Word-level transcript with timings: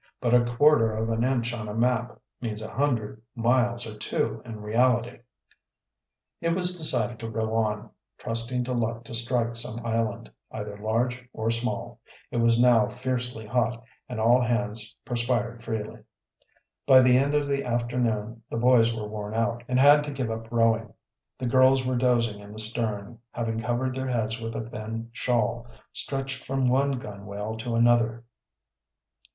"But 0.19 0.33
a 0.33 0.43
quarter 0.43 0.91
of 0.93 1.09
an 1.09 1.23
inch 1.23 1.53
on 1.53 1.67
the 1.67 1.75
map 1.75 2.19
means 2.41 2.63
a 2.63 2.71
hundred 2.71 3.21
miles 3.35 3.85
or 3.85 3.95
two 3.95 4.41
in 4.43 4.59
reality." 4.59 5.19
Yet 6.39 6.53
it 6.53 6.55
was 6.57 6.75
decided 6.75 7.19
to 7.19 7.29
row 7.29 7.53
on, 7.53 7.91
trusting 8.17 8.63
to 8.63 8.73
luck 8.73 9.03
to 9.03 9.13
strike 9.13 9.55
some 9.55 9.79
island, 9.85 10.31
either 10.51 10.75
large 10.75 11.23
or 11.33 11.51
small. 11.51 11.99
It 12.31 12.37
was 12.37 12.59
now 12.59 12.87
fiercely 12.87 13.45
hot, 13.45 13.83
and 14.09 14.19
all 14.19 14.41
hands 14.41 14.95
perspired 15.05 15.61
freely. 15.61 15.99
By 16.87 17.01
the 17.01 17.15
end 17.15 17.35
of 17.35 17.47
the 17.47 17.63
afternoon 17.63 18.41
the 18.49 18.57
boys 18.57 18.95
were 18.97 19.07
worn 19.07 19.35
out, 19.35 19.61
and 19.67 19.79
had 19.79 20.03
to 20.05 20.11
give 20.11 20.31
up 20.31 20.51
rowing. 20.51 20.91
The 21.37 21.45
girls 21.45 21.85
were 21.85 21.95
dozing 21.95 22.39
in 22.39 22.53
the 22.53 22.57
stern, 22.59 23.19
having 23.33 23.59
covered 23.59 23.93
their 23.93 24.07
heads 24.09 24.41
with 24.41 24.55
a 24.55 24.67
thin 24.67 25.11
shawl, 25.13 25.67
stretched 25.93 26.43
from 26.43 26.65
one 26.67 26.93
gunwale 26.93 27.55
to 27.57 27.75
another. 27.75 28.23